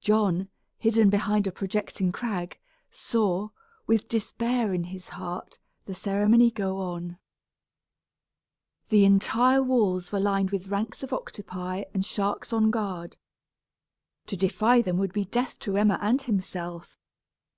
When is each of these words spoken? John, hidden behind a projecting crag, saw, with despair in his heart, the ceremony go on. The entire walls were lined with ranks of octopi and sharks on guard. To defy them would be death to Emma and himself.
John, 0.00 0.48
hidden 0.78 1.10
behind 1.10 1.46
a 1.46 1.52
projecting 1.52 2.12
crag, 2.12 2.58
saw, 2.88 3.50
with 3.86 4.08
despair 4.08 4.72
in 4.72 4.84
his 4.84 5.10
heart, 5.10 5.58
the 5.84 5.92
ceremony 5.92 6.50
go 6.50 6.78
on. 6.78 7.18
The 8.88 9.04
entire 9.04 9.62
walls 9.62 10.12
were 10.12 10.18
lined 10.18 10.50
with 10.50 10.68
ranks 10.68 11.02
of 11.02 11.12
octopi 11.12 11.84
and 11.92 12.06
sharks 12.06 12.54
on 12.54 12.70
guard. 12.70 13.18
To 14.28 14.34
defy 14.38 14.80
them 14.80 14.96
would 14.96 15.12
be 15.12 15.26
death 15.26 15.58
to 15.58 15.76
Emma 15.76 15.98
and 16.00 16.22
himself. 16.22 16.96